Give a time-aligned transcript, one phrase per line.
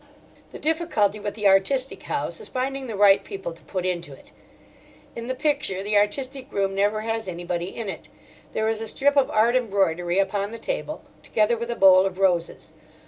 [0.51, 4.31] The difficulty with the artistic house is finding the right people to put into it.
[5.15, 8.09] In the picture the artistic room never has anybody in it.
[8.53, 12.17] There is a strip of art embroidery upon the table, together with a bowl of
[12.17, 12.73] roses.